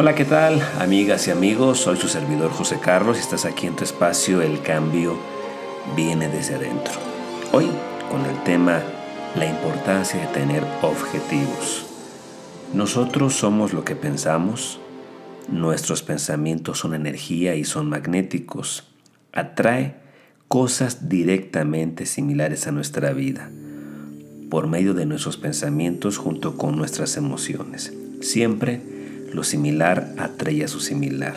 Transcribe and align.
Hola, 0.00 0.14
¿qué 0.14 0.24
tal? 0.24 0.62
Amigas 0.78 1.26
y 1.26 1.32
amigos, 1.32 1.80
soy 1.80 1.96
su 1.96 2.06
servidor 2.06 2.52
José 2.52 2.78
Carlos 2.78 3.16
y 3.16 3.20
estás 3.20 3.44
aquí 3.44 3.66
en 3.66 3.74
tu 3.74 3.82
espacio 3.82 4.42
El 4.42 4.62
cambio 4.62 5.18
viene 5.96 6.28
desde 6.28 6.54
adentro. 6.54 6.92
Hoy 7.50 7.66
con 8.08 8.24
el 8.24 8.44
tema 8.44 8.80
La 9.34 9.46
importancia 9.46 10.20
de 10.20 10.28
tener 10.28 10.62
objetivos. 10.82 11.84
Nosotros 12.72 13.34
somos 13.34 13.72
lo 13.72 13.84
que 13.84 13.96
pensamos, 13.96 14.78
nuestros 15.48 16.04
pensamientos 16.04 16.78
son 16.78 16.94
energía 16.94 17.56
y 17.56 17.64
son 17.64 17.88
magnéticos. 17.88 18.84
Atrae 19.32 19.96
cosas 20.46 21.08
directamente 21.08 22.06
similares 22.06 22.68
a 22.68 22.70
nuestra 22.70 23.12
vida 23.12 23.50
por 24.48 24.68
medio 24.68 24.94
de 24.94 25.06
nuestros 25.06 25.36
pensamientos 25.36 26.18
junto 26.18 26.56
con 26.56 26.76
nuestras 26.76 27.16
emociones. 27.16 27.92
Siempre 28.20 28.97
lo 29.32 29.44
similar 29.44 30.14
atrae 30.18 30.64
a 30.64 30.68
su 30.68 30.80
similar. 30.80 31.36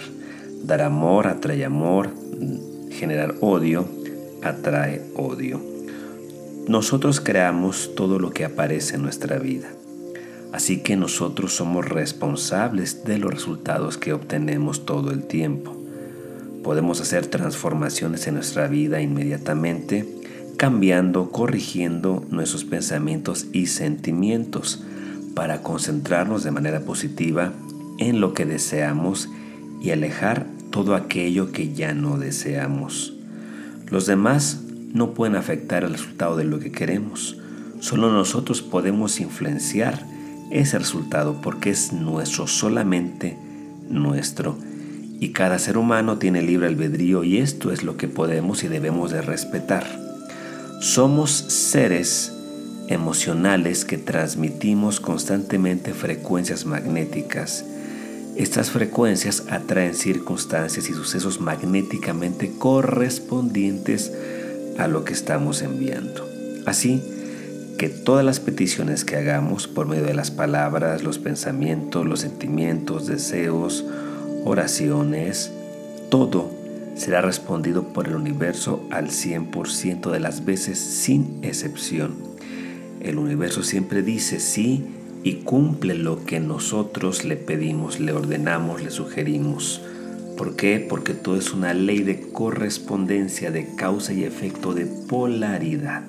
Dar 0.63 0.81
amor 0.81 1.27
atrae 1.27 1.65
amor. 1.65 2.09
Generar 2.91 3.35
odio 3.41 3.87
atrae 4.41 5.01
odio. 5.15 5.61
Nosotros 6.67 7.19
creamos 7.19 7.91
todo 7.95 8.19
lo 8.19 8.31
que 8.31 8.45
aparece 8.45 8.95
en 8.95 9.03
nuestra 9.03 9.37
vida. 9.39 9.69
Así 10.51 10.81
que 10.81 10.97
nosotros 10.97 11.55
somos 11.55 11.87
responsables 11.87 13.03
de 13.05 13.17
los 13.17 13.31
resultados 13.31 13.97
que 13.97 14.13
obtenemos 14.13 14.85
todo 14.85 15.11
el 15.11 15.23
tiempo. 15.23 15.75
Podemos 16.63 17.01
hacer 17.01 17.25
transformaciones 17.27 18.27
en 18.27 18.35
nuestra 18.35 18.67
vida 18.67 19.01
inmediatamente, 19.01 20.05
cambiando, 20.57 21.31
corrigiendo 21.31 22.25
nuestros 22.29 22.65
pensamientos 22.65 23.47
y 23.53 23.67
sentimientos 23.67 24.83
para 25.33 25.63
concentrarnos 25.63 26.43
de 26.43 26.51
manera 26.51 26.81
positiva 26.81 27.53
en 28.01 28.19
lo 28.19 28.33
que 28.33 28.45
deseamos 28.45 29.29
y 29.79 29.91
alejar 29.91 30.47
todo 30.71 30.95
aquello 30.95 31.51
que 31.51 31.71
ya 31.73 31.93
no 31.93 32.17
deseamos. 32.17 33.13
Los 33.89 34.07
demás 34.07 34.61
no 34.91 35.13
pueden 35.13 35.35
afectar 35.35 35.83
el 35.83 35.93
resultado 35.93 36.35
de 36.35 36.43
lo 36.43 36.59
que 36.59 36.71
queremos. 36.71 37.37
Solo 37.79 38.11
nosotros 38.11 38.61
podemos 38.63 39.19
influenciar 39.19 40.03
ese 40.49 40.79
resultado 40.79 41.41
porque 41.41 41.69
es 41.69 41.93
nuestro, 41.93 42.47
solamente 42.47 43.37
nuestro. 43.87 44.57
Y 45.19 45.29
cada 45.29 45.59
ser 45.59 45.77
humano 45.77 46.17
tiene 46.17 46.41
libre 46.41 46.67
albedrío 46.67 47.23
y 47.23 47.37
esto 47.37 47.71
es 47.71 47.83
lo 47.83 47.97
que 47.97 48.07
podemos 48.07 48.63
y 48.63 48.67
debemos 48.67 49.11
de 49.11 49.21
respetar. 49.21 49.85
Somos 50.79 51.29
seres 51.31 52.33
emocionales 52.87 53.85
que 53.85 53.99
transmitimos 53.99 54.99
constantemente 54.99 55.93
frecuencias 55.93 56.65
magnéticas 56.65 57.65
estas 58.35 58.71
frecuencias 58.71 59.43
atraen 59.49 59.93
circunstancias 59.93 60.89
y 60.89 60.93
sucesos 60.93 61.41
magnéticamente 61.41 62.51
correspondientes 62.57 64.11
a 64.77 64.87
lo 64.87 65.03
que 65.03 65.13
estamos 65.13 65.61
enviando. 65.61 66.27
Así 66.65 67.01
que 67.77 67.89
todas 67.89 68.23
las 68.23 68.39
peticiones 68.39 69.05
que 69.05 69.17
hagamos 69.17 69.67
por 69.67 69.87
medio 69.87 70.05
de 70.05 70.13
las 70.13 70.31
palabras, 70.31 71.03
los 71.03 71.19
pensamientos, 71.19 72.05
los 72.05 72.21
sentimientos, 72.21 73.07
deseos, 73.07 73.83
oraciones, 74.45 75.51
todo 76.09 76.51
será 76.95 77.21
respondido 77.21 77.93
por 77.93 78.07
el 78.07 78.15
universo 78.15 78.85
al 78.91 79.09
100% 79.09 80.11
de 80.11 80.19
las 80.19 80.45
veces 80.45 80.79
sin 80.79 81.39
excepción. 81.43 82.15
El 83.01 83.17
universo 83.17 83.63
siempre 83.63 84.03
dice 84.03 84.39
sí 84.39 84.85
y 85.23 85.35
cumple 85.35 85.95
lo 85.95 86.25
que 86.25 86.39
nosotros 86.39 87.23
le 87.23 87.35
pedimos, 87.35 87.99
le 87.99 88.11
ordenamos, 88.11 88.81
le 88.81 88.91
sugerimos. 88.91 89.81
¿Por 90.37 90.55
qué? 90.55 90.79
Porque 90.79 91.13
todo 91.13 91.37
es 91.37 91.53
una 91.53 91.73
ley 91.73 91.99
de 91.99 92.31
correspondencia, 92.31 93.51
de 93.51 93.75
causa 93.75 94.13
y 94.13 94.23
efecto, 94.23 94.73
de 94.73 94.85
polaridad. 94.85 96.03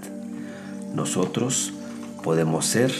Nosotros 0.95 1.75
podemos 2.22 2.65
ser, 2.65 2.93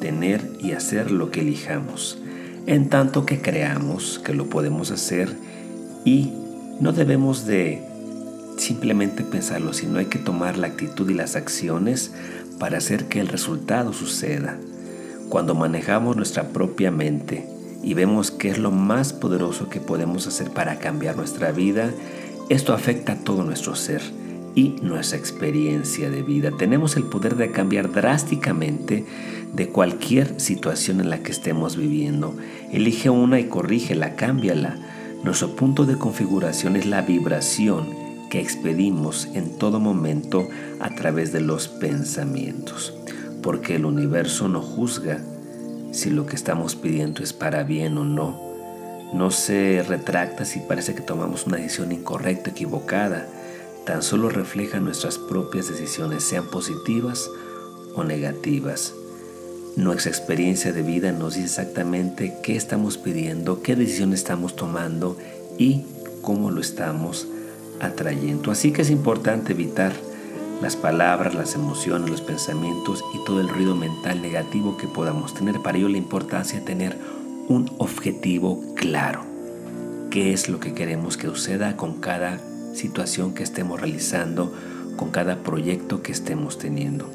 tener 0.00 0.40
y 0.60 0.72
hacer 0.72 1.10
lo 1.10 1.30
que 1.30 1.40
elijamos, 1.40 2.18
en 2.66 2.88
tanto 2.88 3.24
que 3.26 3.40
creamos 3.40 4.20
que 4.24 4.34
lo 4.34 4.46
podemos 4.46 4.90
hacer 4.90 5.28
y 6.04 6.32
no 6.80 6.92
debemos 6.92 7.46
de 7.46 7.82
simplemente 8.58 9.22
pensarlo, 9.22 9.72
sino 9.72 9.98
hay 9.98 10.06
que 10.06 10.18
tomar 10.18 10.56
la 10.58 10.68
actitud 10.68 11.08
y 11.10 11.14
las 11.14 11.36
acciones 11.36 12.12
para 12.58 12.78
hacer 12.78 13.04
que 13.04 13.20
el 13.20 13.28
resultado 13.28 13.92
suceda. 13.92 14.58
Cuando 15.28 15.56
manejamos 15.56 16.16
nuestra 16.16 16.48
propia 16.50 16.92
mente 16.92 17.48
y 17.82 17.94
vemos 17.94 18.30
qué 18.30 18.48
es 18.48 18.58
lo 18.58 18.70
más 18.70 19.12
poderoso 19.12 19.68
que 19.68 19.80
podemos 19.80 20.26
hacer 20.28 20.50
para 20.50 20.78
cambiar 20.78 21.16
nuestra 21.16 21.50
vida, 21.50 21.90
esto 22.48 22.72
afecta 22.72 23.12
a 23.12 23.18
todo 23.18 23.42
nuestro 23.42 23.74
ser 23.74 24.02
y 24.54 24.76
nuestra 24.82 25.18
experiencia 25.18 26.10
de 26.10 26.22
vida. 26.22 26.52
Tenemos 26.56 26.96
el 26.96 27.04
poder 27.04 27.34
de 27.36 27.50
cambiar 27.50 27.92
drásticamente 27.92 29.04
de 29.52 29.68
cualquier 29.68 30.40
situación 30.40 31.00
en 31.00 31.10
la 31.10 31.18
que 31.24 31.32
estemos 31.32 31.76
viviendo. 31.76 32.36
Elige 32.72 33.10
una 33.10 33.40
y 33.40 33.44
corrígela, 33.46 34.14
cámbiala. 34.14 34.78
Nuestro 35.24 35.56
punto 35.56 35.86
de 35.86 35.98
configuración 35.98 36.76
es 36.76 36.86
la 36.86 37.02
vibración 37.02 37.88
que 38.30 38.40
expedimos 38.40 39.28
en 39.34 39.58
todo 39.58 39.80
momento 39.80 40.48
a 40.78 40.94
través 40.94 41.32
de 41.32 41.40
los 41.40 41.66
pensamientos 41.66 42.95
porque 43.46 43.76
el 43.76 43.84
universo 43.84 44.48
no 44.48 44.60
juzga 44.60 45.20
si 45.92 46.10
lo 46.10 46.26
que 46.26 46.34
estamos 46.34 46.74
pidiendo 46.74 47.22
es 47.22 47.32
para 47.32 47.62
bien 47.62 47.96
o 47.96 48.04
no. 48.04 48.40
No 49.14 49.30
se 49.30 49.84
retracta 49.86 50.44
si 50.44 50.58
parece 50.58 50.96
que 50.96 51.00
tomamos 51.00 51.46
una 51.46 51.58
decisión 51.58 51.92
incorrecta, 51.92 52.50
equivocada. 52.50 53.28
Tan 53.84 54.02
solo 54.02 54.30
refleja 54.30 54.80
nuestras 54.80 55.16
propias 55.16 55.68
decisiones, 55.68 56.24
sean 56.24 56.50
positivas 56.50 57.30
o 57.94 58.02
negativas. 58.02 58.94
Nuestra 59.76 60.10
experiencia 60.10 60.72
de 60.72 60.82
vida 60.82 61.12
nos 61.12 61.36
dice 61.36 61.46
exactamente 61.46 62.38
qué 62.42 62.56
estamos 62.56 62.98
pidiendo, 62.98 63.62
qué 63.62 63.76
decisión 63.76 64.12
estamos 64.12 64.56
tomando 64.56 65.16
y 65.56 65.84
cómo 66.20 66.50
lo 66.50 66.60
estamos 66.60 67.28
atrayendo. 67.78 68.50
Así 68.50 68.72
que 68.72 68.82
es 68.82 68.90
importante 68.90 69.52
evitar 69.52 69.92
las 70.62 70.76
palabras, 70.76 71.34
las 71.34 71.54
emociones, 71.54 72.10
los 72.10 72.22
pensamientos 72.22 73.04
y 73.14 73.24
todo 73.24 73.40
el 73.40 73.48
ruido 73.48 73.74
mental 73.74 74.22
negativo 74.22 74.76
que 74.76 74.86
podamos 74.86 75.34
tener. 75.34 75.60
Para 75.60 75.78
ello 75.78 75.88
la 75.88 75.98
importancia 75.98 76.58
de 76.58 76.64
tener 76.64 76.96
un 77.48 77.70
objetivo 77.78 78.62
claro. 78.74 79.22
¿Qué 80.10 80.32
es 80.32 80.48
lo 80.48 80.60
que 80.60 80.72
queremos 80.72 81.16
que 81.16 81.26
suceda 81.26 81.76
con 81.76 82.00
cada 82.00 82.40
situación 82.74 83.34
que 83.34 83.42
estemos 83.42 83.80
realizando, 83.80 84.52
con 84.96 85.10
cada 85.10 85.42
proyecto 85.42 86.02
que 86.02 86.12
estemos 86.12 86.58
teniendo? 86.58 87.10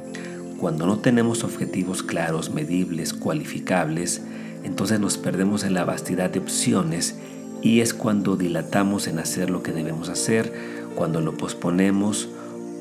Cuando 0.59 0.85
no 0.85 0.99
tenemos 0.99 1.43
objetivos 1.43 2.03
claros, 2.03 2.51
medibles, 2.53 3.13
cualificables, 3.13 4.21
entonces 4.63 4.99
nos 4.99 5.17
perdemos 5.17 5.63
en 5.63 5.73
la 5.73 5.83
vastidad 5.83 6.29
de 6.29 6.39
opciones 6.39 7.15
y 7.63 7.81
es 7.81 7.95
cuando 7.95 8.37
dilatamos 8.37 9.07
en 9.07 9.17
hacer 9.17 9.49
lo 9.49 9.63
que 9.63 9.71
debemos 9.71 10.09
hacer, 10.09 10.53
cuando 10.95 11.21
lo 11.21 11.35
posponemos 11.35 12.29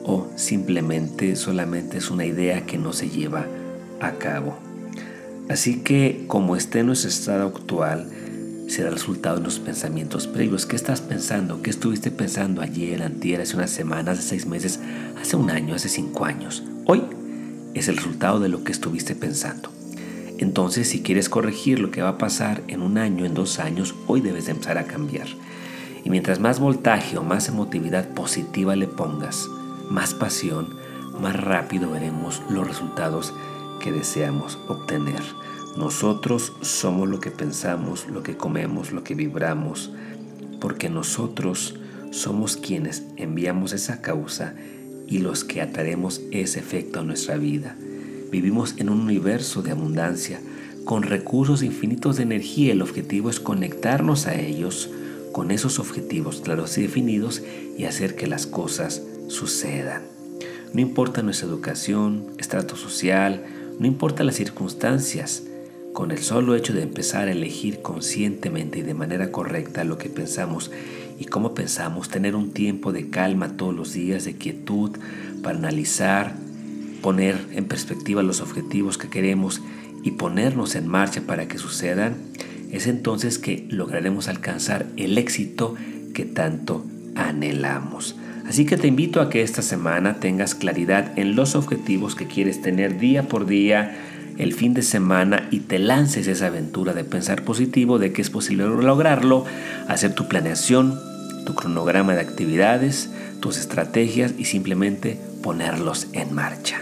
o 0.05 0.28
simplemente 0.37 1.37
solamente 1.37 1.99
es 1.99 2.11
una 2.11 2.25
idea 2.25 2.66
que 2.66 2.78
no 2.78 2.93
se 2.93 3.09
lleva 3.09 3.47
a 4.00 4.12
cabo. 4.12 4.56
Así 5.49 5.81
que 5.81 6.25
como 6.27 6.56
esté 6.56 6.81
en 6.81 6.87
nuestro 6.87 7.11
estado 7.11 7.49
actual, 7.49 8.09
será 8.69 8.89
el 8.89 8.94
resultado 8.94 9.39
de 9.39 9.43
los 9.43 9.59
pensamientos 9.59 10.28
previos. 10.28 10.65
¿Qué 10.65 10.77
estás 10.77 11.00
pensando? 11.00 11.60
¿Qué 11.60 11.71
estuviste 11.71 12.12
pensando 12.12 12.62
ayer, 12.62 13.03
antier, 13.03 13.41
hace 13.41 13.57
unas 13.57 13.71
semanas, 13.71 14.19
hace 14.19 14.28
seis 14.28 14.47
meses, 14.47 14.78
hace 15.21 15.36
un 15.36 15.51
año, 15.51 15.74
hace 15.74 15.89
cinco 15.89 16.24
años? 16.24 16.63
Hoy 16.86 17.03
es 17.74 17.89
el 17.89 17.97
resultado 17.97 18.39
de 18.39 18.48
lo 18.48 18.63
que 18.63 18.71
estuviste 18.71 19.16
pensando. 19.16 19.71
Entonces, 20.39 20.89
si 20.89 21.03
quieres 21.03 21.28
corregir 21.28 21.80
lo 21.80 21.91
que 21.91 22.01
va 22.01 22.10
a 22.10 22.19
pasar 22.19 22.63
en 22.69 22.80
un 22.80 22.97
año, 22.97 23.27
en 23.27 23.34
dos 23.34 23.59
años, 23.59 23.95
hoy 24.07 24.21
debes 24.21 24.48
empezar 24.48 24.78
a 24.78 24.84
cambiar. 24.84 25.27
Y 26.04 26.10
mientras 26.10 26.39
más 26.39 26.60
voltaje 26.60 27.19
o 27.19 27.24
más 27.24 27.48
emotividad 27.48 28.09
positiva 28.10 28.74
le 28.77 28.86
pongas, 28.86 29.48
más 29.91 30.15
pasión, 30.15 30.69
más 31.21 31.37
rápido 31.37 31.91
veremos 31.91 32.42
los 32.48 32.66
resultados 32.66 33.34
que 33.81 33.92
deseamos 33.92 34.59
obtener. 34.69 35.22
Nosotros 35.77 36.53
somos 36.63 37.09
lo 37.09 37.21
que 37.21 37.31
pensamos, 37.31 38.07
lo 38.09 38.22
que 38.22 38.37
comemos, 38.37 38.92
lo 38.92 39.04
que 39.04 39.15
vibramos, 39.15 39.91
porque 40.60 40.89
nosotros 40.89 41.77
somos 42.10 42.57
quienes 42.57 43.04
enviamos 43.16 43.72
esa 43.72 44.01
causa 44.01 44.54
y 45.07 45.19
los 45.19 45.45
que 45.45 45.60
ataremos 45.60 46.21
ese 46.31 46.60
efecto 46.60 47.01
a 47.01 47.04
nuestra 47.04 47.36
vida. 47.36 47.77
Vivimos 48.31 48.75
en 48.78 48.91
un 48.91 49.01
universo 49.01 49.63
de 49.63 49.72
abundancia, 49.72 50.41
con 50.84 51.03
recursos 51.03 51.63
infinitos 51.63 52.16
de 52.16 52.22
energía. 52.22 52.72
El 52.72 52.83
objetivo 52.83 53.28
es 53.28 53.41
conectarnos 53.41 54.27
a 54.27 54.34
ellos 54.34 54.91
con 55.33 55.51
esos 55.51 55.78
objetivos 55.78 56.41
claros 56.41 56.77
y 56.78 56.83
definidos 56.83 57.43
y 57.77 57.84
hacer 57.84 58.16
que 58.16 58.27
las 58.27 58.47
cosas 58.47 59.03
sucedan. 59.30 60.03
No 60.74 60.80
importa 60.80 61.22
nuestra 61.22 61.48
educación, 61.48 62.27
estrato 62.38 62.77
social, 62.77 63.44
no 63.78 63.86
importa 63.86 64.24
las 64.24 64.36
circunstancias, 64.36 65.44
con 65.92 66.10
el 66.10 66.18
solo 66.18 66.54
hecho 66.54 66.72
de 66.72 66.82
empezar 66.82 67.28
a 67.28 67.32
elegir 67.32 67.82
conscientemente 67.82 68.78
y 68.78 68.82
de 68.82 68.94
manera 68.94 69.32
correcta 69.32 69.84
lo 69.84 69.98
que 69.98 70.09
pensamos 70.09 70.71
y 71.18 71.24
cómo 71.24 71.54
pensamos, 71.54 72.09
tener 72.09 72.34
un 72.34 72.53
tiempo 72.53 72.92
de 72.92 73.10
calma 73.10 73.56
todos 73.56 73.74
los 73.74 73.92
días, 73.92 74.24
de 74.24 74.36
quietud, 74.36 74.92
para 75.42 75.59
analizar, 75.59 76.34
poner 77.03 77.36
en 77.53 77.66
perspectiva 77.66 78.22
los 78.22 78.41
objetivos 78.41 78.98
que 78.98 79.10
queremos 79.10 79.60
y 80.03 80.12
ponernos 80.12 80.74
en 80.76 80.86
marcha 80.86 81.22
para 81.22 81.48
que 81.48 81.59
sucedan, 81.59 82.16
es 82.71 82.86
entonces 82.86 83.38
que 83.38 83.66
lograremos 83.68 84.28
alcanzar 84.28 84.86
el 84.97 85.18
éxito 85.18 85.74
que 86.15 86.24
tanto 86.24 86.84
anhelamos. 87.16 88.16
Así 88.50 88.64
que 88.64 88.76
te 88.76 88.88
invito 88.88 89.20
a 89.20 89.30
que 89.30 89.42
esta 89.42 89.62
semana 89.62 90.18
tengas 90.18 90.56
claridad 90.56 91.16
en 91.16 91.36
los 91.36 91.54
objetivos 91.54 92.16
que 92.16 92.26
quieres 92.26 92.60
tener 92.60 92.98
día 92.98 93.28
por 93.28 93.47
día, 93.47 93.97
el 94.38 94.54
fin 94.54 94.74
de 94.74 94.82
semana 94.82 95.47
y 95.52 95.60
te 95.60 95.78
lances 95.78 96.26
esa 96.26 96.47
aventura 96.47 96.92
de 96.92 97.04
pensar 97.04 97.44
positivo, 97.44 98.00
de 98.00 98.12
que 98.12 98.22
es 98.22 98.28
posible 98.28 98.64
lograrlo, 98.64 99.44
hacer 99.86 100.16
tu 100.16 100.26
planeación, 100.26 100.98
tu 101.47 101.54
cronograma 101.54 102.14
de 102.14 102.22
actividades, 102.22 103.12
tus 103.38 103.56
estrategias 103.56 104.34
y 104.36 104.47
simplemente 104.47 105.16
ponerlos 105.44 106.08
en 106.12 106.34
marcha. 106.34 106.80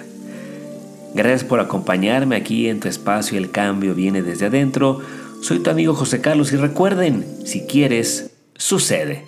Gracias 1.14 1.44
por 1.44 1.60
acompañarme 1.60 2.36
aquí 2.36 2.68
en 2.68 2.80
tu 2.80 2.88
espacio 2.88 3.36
El 3.36 3.50
cambio 3.50 3.94
viene 3.94 4.22
desde 4.22 4.46
adentro. 4.46 5.02
Soy 5.42 5.58
tu 5.58 5.68
amigo 5.68 5.92
José 5.92 6.22
Carlos 6.22 6.50
y 6.50 6.56
recuerden, 6.56 7.26
si 7.44 7.66
quieres, 7.66 8.30
sucede. 8.56 9.26